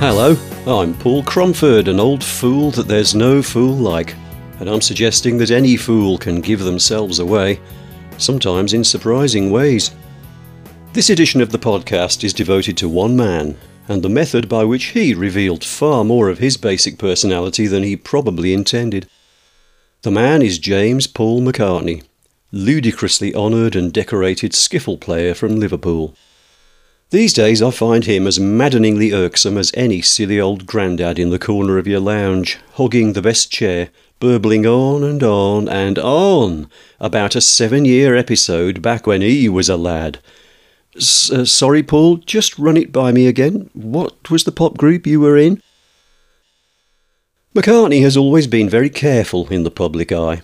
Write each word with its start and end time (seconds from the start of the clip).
Hello, 0.00 0.36
I'm 0.64 0.94
Paul 0.94 1.24
Cromford, 1.24 1.88
an 1.88 1.98
old 1.98 2.22
fool 2.22 2.70
that 2.70 2.86
there's 2.86 3.16
no 3.16 3.42
fool 3.42 3.74
like, 3.74 4.14
and 4.60 4.70
I'm 4.70 4.80
suggesting 4.80 5.38
that 5.38 5.50
any 5.50 5.76
fool 5.76 6.18
can 6.18 6.40
give 6.40 6.60
themselves 6.60 7.18
away, 7.18 7.58
sometimes 8.16 8.74
in 8.74 8.84
surprising 8.84 9.50
ways. 9.50 9.90
This 10.92 11.10
edition 11.10 11.40
of 11.40 11.50
the 11.50 11.58
podcast 11.58 12.22
is 12.22 12.32
devoted 12.32 12.76
to 12.76 12.88
one 12.88 13.16
man, 13.16 13.58
and 13.88 14.00
the 14.00 14.08
method 14.08 14.48
by 14.48 14.62
which 14.62 14.84
he 14.84 15.14
revealed 15.14 15.64
far 15.64 16.04
more 16.04 16.28
of 16.28 16.38
his 16.38 16.56
basic 16.56 16.96
personality 16.96 17.66
than 17.66 17.82
he 17.82 17.96
probably 17.96 18.54
intended. 18.54 19.08
The 20.02 20.12
man 20.12 20.42
is 20.42 20.60
James 20.60 21.08
Paul 21.08 21.42
McCartney, 21.42 22.04
ludicrously 22.52 23.34
honoured 23.34 23.74
and 23.74 23.92
decorated 23.92 24.52
skiffle 24.52 25.00
player 25.00 25.34
from 25.34 25.56
Liverpool. 25.56 26.14
These 27.10 27.32
days 27.32 27.62
I 27.62 27.70
find 27.70 28.04
him 28.04 28.26
as 28.26 28.38
maddeningly 28.38 29.14
irksome 29.14 29.56
as 29.56 29.72
any 29.72 30.02
silly 30.02 30.38
old 30.38 30.66
grandad 30.66 31.18
in 31.18 31.30
the 31.30 31.38
corner 31.38 31.78
of 31.78 31.86
your 31.86 32.00
lounge, 32.00 32.58
hogging 32.74 33.14
the 33.14 33.22
best 33.22 33.50
chair, 33.50 33.88
burbling 34.20 34.66
on 34.66 35.02
and 35.02 35.22
on 35.22 35.70
and 35.70 35.98
on 35.98 36.68
about 37.00 37.34
a 37.34 37.40
seven 37.40 37.86
year 37.86 38.14
episode 38.14 38.82
back 38.82 39.06
when 39.06 39.22
he 39.22 39.48
was 39.48 39.70
a 39.70 39.78
lad. 39.78 40.18
S- 40.96 41.30
uh, 41.30 41.46
sorry, 41.46 41.82
Paul, 41.82 42.18
just 42.18 42.58
run 42.58 42.76
it 42.76 42.92
by 42.92 43.10
me 43.10 43.26
again. 43.26 43.70
What 43.72 44.30
was 44.30 44.44
the 44.44 44.52
pop 44.52 44.76
group 44.76 45.06
you 45.06 45.18
were 45.18 45.38
in? 45.38 45.62
McCartney 47.54 48.02
has 48.02 48.18
always 48.18 48.46
been 48.46 48.68
very 48.68 48.90
careful 48.90 49.48
in 49.48 49.62
the 49.62 49.70
public 49.70 50.12
eye. 50.12 50.42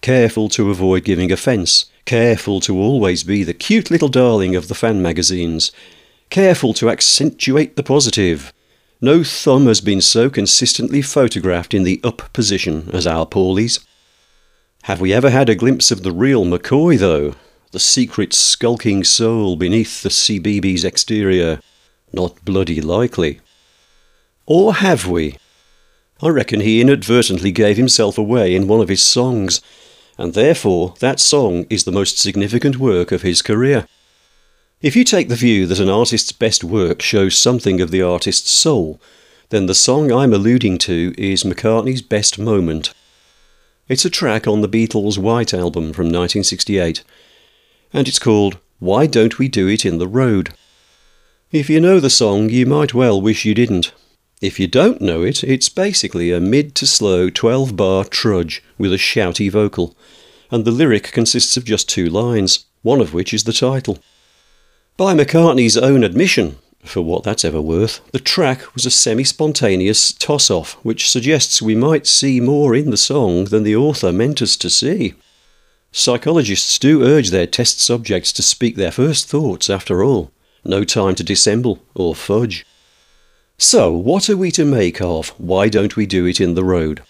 Careful 0.00 0.48
to 0.50 0.70
avoid 0.70 1.02
giving 1.02 1.32
offence. 1.32 1.86
Careful 2.04 2.60
to 2.60 2.78
always 2.78 3.24
be 3.24 3.42
the 3.42 3.52
cute 3.52 3.90
little 3.90 4.08
darling 4.08 4.54
of 4.54 4.68
the 4.68 4.76
fan 4.76 5.02
magazines 5.02 5.72
careful 6.34 6.74
to 6.74 6.90
accentuate 6.90 7.76
the 7.76 7.82
positive. 7.84 8.52
No 9.00 9.22
thumb 9.22 9.66
has 9.66 9.80
been 9.80 10.00
so 10.00 10.28
consistently 10.28 11.00
photographed 11.00 11.72
in 11.72 11.84
the 11.84 12.00
up 12.02 12.32
position 12.32 12.90
as 12.92 13.06
our 13.06 13.24
Paulie's. 13.24 13.78
Have 14.82 15.00
we 15.00 15.12
ever 15.12 15.30
had 15.30 15.48
a 15.48 15.54
glimpse 15.54 15.92
of 15.92 16.02
the 16.02 16.10
real 16.10 16.44
McCoy, 16.44 16.98
though? 16.98 17.36
The 17.70 17.78
secret 17.78 18.32
skulking 18.32 19.04
soul 19.04 19.54
beneath 19.54 20.02
the 20.02 20.08
CBB's 20.08 20.82
exterior? 20.82 21.60
Not 22.12 22.44
bloody 22.44 22.80
likely. 22.80 23.40
Or 24.44 24.74
have 24.74 25.06
we? 25.06 25.36
I 26.20 26.30
reckon 26.30 26.58
he 26.58 26.80
inadvertently 26.80 27.52
gave 27.52 27.76
himself 27.76 28.18
away 28.18 28.56
in 28.56 28.66
one 28.66 28.80
of 28.80 28.88
his 28.88 29.04
songs, 29.04 29.60
and 30.18 30.34
therefore 30.34 30.94
that 30.98 31.20
song 31.20 31.64
is 31.70 31.84
the 31.84 31.92
most 31.92 32.18
significant 32.18 32.78
work 32.78 33.12
of 33.12 33.22
his 33.22 33.40
career. 33.40 33.86
If 34.84 34.94
you 34.94 35.02
take 35.02 35.30
the 35.30 35.34
view 35.34 35.64
that 35.68 35.80
an 35.80 35.88
artist's 35.88 36.30
best 36.30 36.62
work 36.62 37.00
shows 37.00 37.38
something 37.38 37.80
of 37.80 37.90
the 37.90 38.02
artist's 38.02 38.50
soul, 38.50 39.00
then 39.48 39.64
the 39.64 39.74
song 39.74 40.12
I'm 40.12 40.34
alluding 40.34 40.76
to 40.80 41.14
is 41.16 41.42
McCartney's 41.42 42.02
best 42.02 42.38
moment. 42.38 42.92
It's 43.88 44.04
a 44.04 44.10
track 44.10 44.46
on 44.46 44.60
the 44.60 44.68
Beatles' 44.68 45.16
White 45.16 45.54
album 45.54 45.94
from 45.94 46.08
1968, 46.08 47.02
and 47.94 48.06
it's 48.06 48.18
called 48.18 48.58
Why 48.78 49.06
Don't 49.06 49.38
We 49.38 49.48
Do 49.48 49.68
It 49.68 49.86
in 49.86 49.96
the 49.96 50.06
Road? 50.06 50.52
If 51.50 51.70
you 51.70 51.80
know 51.80 51.98
the 51.98 52.10
song, 52.10 52.50
you 52.50 52.66
might 52.66 52.92
well 52.92 53.18
wish 53.18 53.46
you 53.46 53.54
didn't. 53.54 53.90
If 54.42 54.60
you 54.60 54.66
don't 54.66 55.00
know 55.00 55.22
it, 55.22 55.42
it's 55.42 55.70
basically 55.70 56.30
a 56.30 56.40
mid 56.40 56.74
to 56.74 56.86
slow 56.86 57.30
12 57.30 57.74
bar 57.74 58.04
trudge 58.04 58.62
with 58.76 58.92
a 58.92 58.98
shouty 58.98 59.50
vocal, 59.50 59.96
and 60.50 60.66
the 60.66 60.70
lyric 60.70 61.04
consists 61.04 61.56
of 61.56 61.64
just 61.64 61.88
two 61.88 62.10
lines, 62.10 62.66
one 62.82 63.00
of 63.00 63.14
which 63.14 63.32
is 63.32 63.44
the 63.44 63.54
title. 63.54 63.98
By 64.96 65.12
McCartney's 65.12 65.76
own 65.76 66.04
admission, 66.04 66.56
for 66.84 67.02
what 67.02 67.24
that's 67.24 67.44
ever 67.44 67.60
worth, 67.60 68.00
the 68.12 68.20
track 68.20 68.72
was 68.74 68.86
a 68.86 68.92
semi 68.92 69.24
spontaneous 69.24 70.12
toss 70.12 70.52
off, 70.52 70.74
which 70.84 71.10
suggests 71.10 71.60
we 71.60 71.74
might 71.74 72.06
see 72.06 72.38
more 72.38 72.76
in 72.76 72.90
the 72.90 72.96
song 72.96 73.46
than 73.46 73.64
the 73.64 73.74
author 73.74 74.12
meant 74.12 74.40
us 74.40 74.56
to 74.58 74.70
see. 74.70 75.14
Psychologists 75.90 76.78
do 76.78 77.02
urge 77.02 77.30
their 77.30 77.48
test 77.48 77.80
subjects 77.80 78.32
to 78.34 78.42
speak 78.42 78.76
their 78.76 78.92
first 78.92 79.28
thoughts, 79.28 79.68
after 79.68 80.04
all. 80.04 80.30
No 80.64 80.84
time 80.84 81.16
to 81.16 81.24
dissemble 81.24 81.80
or 81.96 82.14
fudge. 82.14 82.64
So, 83.58 83.90
what 83.90 84.30
are 84.30 84.36
we 84.36 84.52
to 84.52 84.64
make 84.64 85.02
of 85.02 85.30
Why 85.40 85.68
Don't 85.68 85.96
We 85.96 86.06
Do 86.06 86.24
It 86.24 86.40
in 86.40 86.54
the 86.54 86.64
Road? 86.64 87.02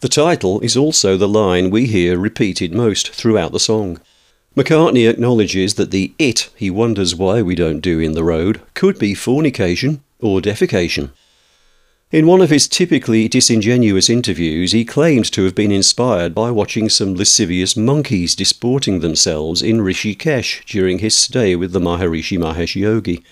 The 0.00 0.08
title 0.08 0.58
is 0.58 0.76
also 0.76 1.16
the 1.16 1.28
line 1.28 1.70
we 1.70 1.86
hear 1.86 2.18
repeated 2.18 2.74
most 2.74 3.10
throughout 3.10 3.52
the 3.52 3.60
song. 3.60 4.00
McCartney 4.56 5.08
acknowledges 5.08 5.74
that 5.74 5.92
the 5.92 6.12
it 6.18 6.50
he 6.56 6.70
wonders 6.70 7.14
why 7.14 7.40
we 7.40 7.54
don't 7.54 7.80
do 7.80 8.00
in 8.00 8.12
the 8.12 8.24
road 8.24 8.60
could 8.74 8.98
be 8.98 9.14
fornication 9.14 10.02
or 10.18 10.40
defecation. 10.40 11.12
In 12.10 12.26
one 12.26 12.40
of 12.40 12.50
his 12.50 12.66
typically 12.66 13.28
disingenuous 13.28 14.10
interviews, 14.10 14.72
he 14.72 14.84
claimed 14.84 15.30
to 15.32 15.44
have 15.44 15.54
been 15.54 15.70
inspired 15.70 16.34
by 16.34 16.50
watching 16.50 16.88
some 16.88 17.14
lascivious 17.14 17.76
monkeys 17.76 18.34
disporting 18.34 18.98
themselves 18.98 19.62
in 19.62 19.78
Rishikesh 19.78 20.64
during 20.64 20.98
his 20.98 21.16
stay 21.16 21.54
with 21.54 21.70
the 21.70 21.78
Maharishi 21.78 22.36
Mahesh 22.36 22.74
Yogi, 22.74 23.22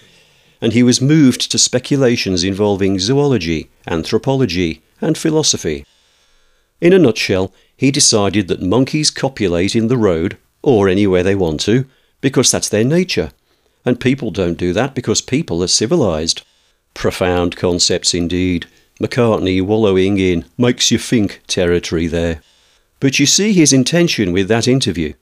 and 0.60 0.72
he 0.72 0.84
was 0.84 1.00
moved 1.00 1.50
to 1.50 1.58
speculations 1.58 2.44
involving 2.44 3.00
zoology, 3.00 3.68
anthropology, 3.88 4.82
and 5.00 5.18
philosophy. 5.18 5.84
In 6.80 6.92
a 6.92 6.98
nutshell, 7.00 7.52
he 7.76 7.90
decided 7.90 8.46
that 8.46 8.62
monkeys 8.62 9.10
copulate 9.10 9.74
in 9.74 9.88
the 9.88 9.96
road 9.96 10.38
or 10.62 10.88
anywhere 10.88 11.22
they 11.22 11.34
want 11.34 11.60
to, 11.60 11.86
because 12.20 12.50
that's 12.50 12.69
their 12.69 12.84
nature. 12.84 13.30
And 13.84 14.00
people 14.00 14.30
don't 14.30 14.58
do 14.58 14.72
that 14.72 14.94
because 14.94 15.20
people 15.20 15.62
are 15.62 15.69
civilized. 15.69 16.42
Profound 16.94 17.56
concepts 17.56 18.14
indeed. 18.14 18.66
McCartney 19.00 19.62
wallowing 19.62 20.19
in 20.19 20.44
makes 20.56 20.91
you 20.91 20.98
think 20.98 21.41
territory 21.46 22.06
there. 22.06 22.42
But 23.00 23.19
you 23.19 23.26
see 23.26 23.52
his 23.52 23.72
intention 23.72 24.32
with 24.32 24.48
that 24.48 24.66
interview. 24.66 25.14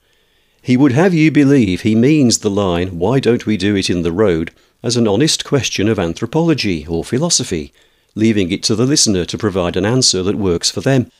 He 0.62 0.76
would 0.76 0.92
have 0.92 1.14
you 1.14 1.30
believe 1.30 1.82
he 1.82 1.94
means 1.94 2.38
the 2.38 2.50
line, 2.50 2.98
why 2.98 3.20
don't 3.20 3.46
we 3.46 3.56
do 3.56 3.76
it 3.76 3.90
in 3.90 4.02
the 4.02 4.12
road, 4.12 4.50
as 4.82 4.96
an 4.96 5.06
honest 5.06 5.44
question 5.44 5.88
of 5.88 5.98
anthropology 5.98 6.86
or 6.86 7.04
philosophy, 7.04 7.72
leaving 8.14 8.50
it 8.50 8.62
to 8.64 8.74
the 8.74 8.86
listener 8.86 9.24
to 9.26 9.38
provide 9.38 9.76
an 9.76 9.84
answer 9.84 10.22
that 10.22 10.36
works 10.36 10.70
for 10.70 10.80
them. 10.80 11.10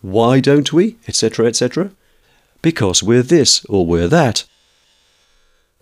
Why 0.00 0.38
don't 0.40 0.72
we, 0.72 0.96
etc., 1.08 1.46
etc.? 1.46 1.90
Because 2.62 3.02
we're 3.02 3.22
this 3.22 3.64
or 3.66 3.86
we're 3.86 4.08
that. 4.08 4.44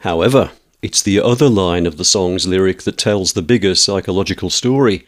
However, 0.01 0.53
it's 0.83 1.03
the 1.03 1.21
other 1.21 1.49
line 1.49 1.87
of 1.87 1.97
the 1.97 2.05
song's 2.05 2.47
lyric 2.47 2.83
that 2.83 2.99
tells 2.99 3.33
the 3.33 3.43
bigger 3.43 3.75
psychological 3.75 4.51
story, 4.51 5.07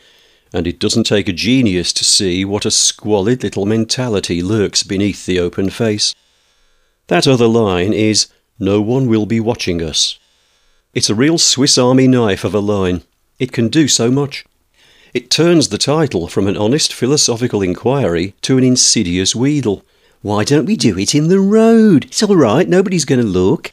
and 0.53 0.67
it 0.67 0.81
doesn't 0.81 1.05
take 1.05 1.29
a 1.29 1.33
genius 1.33 1.93
to 1.93 2.05
see 2.05 2.45
what 2.45 2.65
a 2.65 2.71
squalid 2.71 3.43
little 3.43 3.67
mentality 3.67 4.43
lurks 4.43 4.83
beneath 4.83 5.27
the 5.27 5.39
open 5.39 5.71
face. 5.71 6.15
That 7.09 7.29
other 7.29 7.47
line 7.47 7.93
is, 7.93 8.29
No 8.59 8.81
one 8.81 9.09
will 9.09 9.27
be 9.27 9.41
watching 9.41 9.83
us. 9.83 10.19
It's 10.95 11.11
a 11.11 11.15
real 11.15 11.39
Swiss 11.39 11.79
Army 11.79 12.09
knife 12.09 12.45
of 12.45 12.55
a 12.55 12.61
line. 12.61 13.03
It 13.39 13.53
can 13.53 13.69
do 13.69 13.89
so 13.89 14.11
much. 14.11 14.45
It 15.15 15.31
turns 15.31 15.69
the 15.69 15.79
title 15.79 16.29
from 16.29 16.47
an 16.49 16.57
honest 16.57 16.93
philosophical 16.93 17.63
inquiry 17.63 18.35
to 18.43 18.59
an 18.59 18.65
insidious 18.65 19.35
wheedle. 19.35 19.85
Why 20.21 20.43
don't 20.43 20.67
we 20.67 20.77
do 20.77 20.99
it 20.99 21.15
in 21.15 21.29
the 21.29 21.39
road? 21.39 22.07
It's 22.07 22.23
all 22.23 22.35
right, 22.35 22.69
nobody's 22.69 23.05
going 23.05 23.21
to 23.21 23.27
look. 23.27 23.73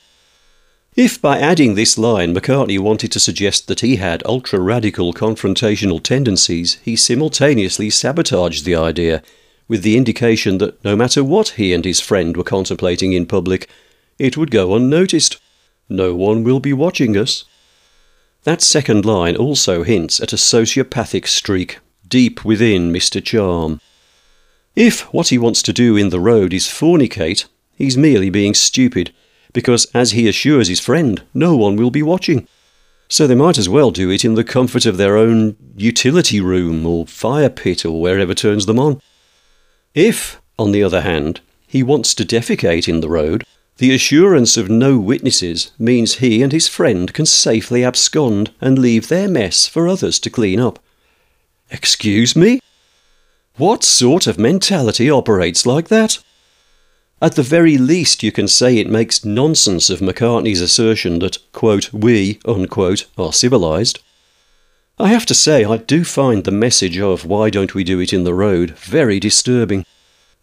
If 0.95 1.19
by 1.22 1.40
adding 1.40 1.73
this 1.75 1.97
line 1.97 2.34
McCartney 2.34 2.79
wanted 2.79 3.11
to 3.14 3.20
suggest 3.20 3.67
that 3.67 3.81
he 3.81 3.96
had 3.96 4.23
ultra 4.25 4.59
radical 4.59 5.11
confrontational 5.11 6.02
tendencies, 6.02 6.75
he 6.84 6.96
simultaneously 6.96 7.90
sabotaged 7.90 8.64
the 8.64 8.75
idea, 8.75 9.23
with 9.67 9.81
the 9.81 9.97
indication 9.97 10.59
that 10.59 10.81
no 10.85 10.96
matter 10.96 11.23
what 11.23 11.49
he 11.49 11.73
and 11.73 11.84
his 11.84 11.99
friend 11.99 12.37
were 12.37 12.43
contemplating 12.43 13.14
in 13.14 13.25
public, 13.25 13.67
it 14.20 14.37
would 14.37 14.52
go 14.52 14.75
unnoticed. 14.75 15.37
No 15.90 16.16
one 16.16 16.43
will 16.43 16.59
be 16.59 16.73
watching 16.73 17.17
us. 17.17 17.43
That 18.43 18.61
second 18.61 19.03
line 19.03 19.35
also 19.35 19.81
hints 19.81 20.20
at 20.20 20.31
a 20.31 20.37
sociopathic 20.37 21.28
streak 21.28 21.79
deep 22.08 22.46
within 22.46 22.93
Mr. 22.93 23.22
Charm. 23.23 23.81
If 24.75 25.01
what 25.13 25.29
he 25.29 25.37
wants 25.37 25.61
to 25.63 25.73
do 25.73 25.95
in 25.95 26.09
the 26.09 26.19
road 26.19 26.53
is 26.53 26.67
fornicate, 26.67 27.45
he's 27.75 27.97
merely 27.97 28.29
being 28.29 28.53
stupid, 28.53 29.13
because, 29.53 29.85
as 29.93 30.11
he 30.11 30.27
assures 30.27 30.67
his 30.67 30.81
friend, 30.81 31.23
no 31.33 31.55
one 31.55 31.77
will 31.77 31.91
be 31.91 32.03
watching. 32.03 32.47
So 33.07 33.25
they 33.25 33.35
might 33.35 33.57
as 33.57 33.69
well 33.69 33.91
do 33.91 34.09
it 34.09 34.25
in 34.25 34.35
the 34.35 34.43
comfort 34.43 34.85
of 34.85 34.97
their 34.97 35.16
own 35.16 35.55
utility 35.77 36.41
room 36.41 36.85
or 36.85 37.05
fire 37.05 37.49
pit 37.49 37.85
or 37.85 38.01
wherever 38.01 38.33
turns 38.33 38.66
them 38.66 38.79
on. 38.79 39.01
If, 39.93 40.41
on 40.59 40.72
the 40.72 40.83
other 40.83 41.01
hand, 41.01 41.39
he 41.67 41.83
wants 41.83 42.13
to 42.16 42.25
defecate 42.25 42.89
in 42.89 42.99
the 42.99 43.09
road, 43.09 43.45
the 43.77 43.93
assurance 43.93 44.57
of 44.57 44.69
no 44.69 44.97
witnesses 44.97 45.72
means 45.77 46.16
he 46.16 46.41
and 46.41 46.51
his 46.51 46.67
friend 46.67 47.13
can 47.13 47.25
safely 47.25 47.83
abscond 47.83 48.51
and 48.59 48.79
leave 48.79 49.07
their 49.07 49.27
mess 49.27 49.67
for 49.67 49.87
others 49.87 50.19
to 50.19 50.29
clean 50.29 50.59
up. 50.59 50.79
Excuse 51.69 52.35
me? 52.35 52.59
What 53.57 53.85
sort 53.85 54.28
of 54.28 54.37
mentality 54.37 55.09
operates 55.09 55.66
like 55.66 55.87
that? 55.87 56.19
At 57.22 57.35
the 57.35 57.43
very 57.43 57.78
least, 57.78 58.22
you 58.22 58.34
can 58.34 58.49
say 58.49 58.78
it 58.78 58.90
makes 58.90 59.23
nonsense 59.23 59.90
of 59.90 60.02
McCartney's 60.02 60.59
assertion 60.59 61.19
that, 61.19 61.37
quote, 61.53 61.93
we, 61.93 62.40
unquote, 62.43 63.05
are 63.17 63.31
civilised. 63.31 63.99
I 64.99 65.07
have 65.07 65.25
to 65.28 65.34
say, 65.34 65.63
I 65.63 65.78
do 65.78 66.03
find 66.03 66.43
the 66.43 66.52
message 66.52 66.99
of 66.99 67.25
why 67.25 67.49
don't 67.49 67.73
we 67.73 67.85
do 67.85 68.02
it 68.02 68.11
in 68.11 68.25
the 68.25 68.34
road 68.34 68.72
very 68.72 69.22
disturbing, 69.22 69.85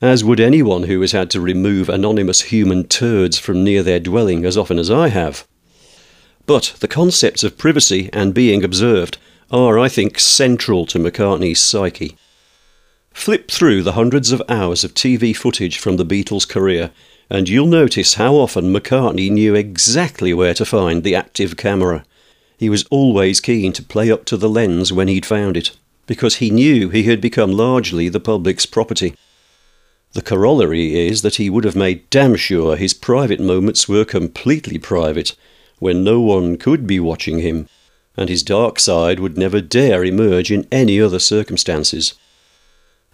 as 0.01 0.25
would 0.25 0.41
anyone 0.41 0.85
who 0.85 0.99
has 1.03 1.13
had 1.13 1.31
to 1.33 1.41
remove 1.41 1.91
anonymous 1.91 2.41
human 2.41 2.85
turds 2.89 3.39
from 3.39 3.63
near 3.63 3.83
their 3.83 4.01
dwelling 4.01 4.47
as 4.47 4.57
often 4.57 4.79
as 4.79 4.91
I 4.91 5.09
have. 5.09 5.47
But 6.47 6.77
the 6.81 6.89
concepts 6.89 7.45
of 7.45 7.59
privacy 7.59 8.09
and 8.15 8.33
being 8.33 8.65
observed 8.65 9.19
are, 9.51 9.79
I 9.79 9.91
think, 9.91 10.19
central 10.19 10.87
to 10.87 10.99
McCartney's 10.99 11.61
psyche. 11.61 12.17
Flip 13.15 13.51
through 13.51 13.83
the 13.83 13.93
hundreds 13.93 14.33
of 14.33 14.43
hours 14.49 14.85
of 14.85 14.95
TV 14.95 15.37
footage 15.37 15.79
from 15.79 15.97
the 15.97 16.05
Beatles' 16.05 16.49
career, 16.49 16.91
and 17.31 17.49
you'll 17.49 17.67
notice 17.67 18.15
how 18.15 18.35
often 18.35 18.73
McCartney 18.73 19.31
knew 19.31 19.55
exactly 19.55 20.35
where 20.35 20.55
to 20.55 20.65
find 20.65 21.03
the 21.03 21.15
active 21.15 21.57
camera. 21.57 22.05
He 22.59 22.69
was 22.69 22.85
always 22.91 23.41
keen 23.41 23.73
to 23.75 23.83
play 23.83 24.11
up 24.11 24.25
to 24.27 24.37
the 24.37 24.49
lens 24.49 24.93
when 24.93 25.09
he'd 25.09 25.27
found 25.27 25.57
it, 25.57 25.71
because 26.07 26.37
he 26.37 26.51
knew 26.51 26.89
he 26.89 27.05
had 27.05 27.21
become 27.21 27.53
largely 27.53 28.09
the 28.09 28.21
public's 28.21 28.67
property. 28.67 29.15
The 30.13 30.23
corollary 30.23 31.07
is 31.07 31.23
that 31.23 31.37
he 31.37 31.49
would 31.49 31.65
have 31.65 31.77
made 31.77 32.09
damn 32.11 32.37
sure 32.37 32.77
his 32.77 32.93
private 32.93 33.41
moments 33.41 33.89
were 33.89 34.05
completely 34.05 34.79
private, 34.79 35.35
when 35.79 36.05
no 36.05 36.21
one 36.21 36.57
could 36.57 36.87
be 36.87 37.01
watching 37.01 37.39
him, 37.39 37.69
and 38.17 38.29
his 38.29 38.43
dark 38.43 38.79
side 38.79 39.21
would 39.21 39.39
never 39.39 39.61
dare 39.61 40.05
emerge 40.05 40.51
in 40.51 40.67
any 40.71 41.01
other 41.01 41.19
circumstances. 41.19 42.15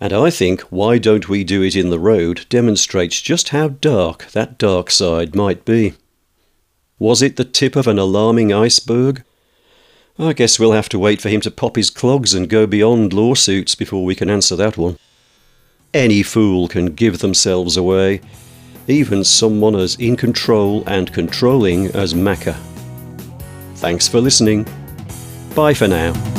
And 0.01 0.13
I 0.13 0.31
think 0.31 0.61
Why 0.63 0.99
Don't 0.99 1.29
We 1.29 1.43
Do 1.43 1.63
It 1.63 1.75
in 1.75 1.91
the 1.91 1.99
Road 1.99 2.47
demonstrates 2.49 3.21
just 3.21 3.49
how 3.49 3.69
dark 3.69 4.27
that 4.33 4.57
dark 4.57 4.91
side 4.91 5.35
might 5.35 5.65
be. 5.65 5.95
Was 6.99 7.23
it 7.23 7.37
the 7.37 7.45
tip 7.45 7.77
of 7.77 7.87
an 7.87 7.99
alarming 7.99 8.53
iceberg? 8.53 9.25
I 10.19 10.33
guess 10.33 10.59
we'll 10.59 10.73
have 10.73 10.89
to 10.91 10.99
wait 10.99 11.21
for 11.21 11.29
him 11.29 11.41
to 11.43 11.51
pop 11.51 11.77
his 11.77 11.91
clogs 11.91 12.35
and 12.35 12.49
go 12.49 12.67
beyond 12.67 13.13
lawsuits 13.13 13.75
before 13.75 14.05
we 14.05 14.15
can 14.15 14.31
answer 14.31 14.57
that 14.57 14.77
one. 14.77 14.99
Any 15.95 16.23
fool 16.23 16.69
can 16.69 16.95
give 16.95 17.21
themselves 17.21 17.77
away, 17.77 18.21
even 18.89 19.23
someone 19.23 19.77
as 19.77 19.95
in 19.97 20.17
control 20.17 20.83
and 20.87 21.13
controlling 21.13 21.87
as 21.89 22.15
Macca. 22.15 22.57
Thanks 23.77 24.09
for 24.09 24.21
listening. 24.21 24.67
Bye 25.55 25.75
for 25.75 25.87
now. 25.87 26.38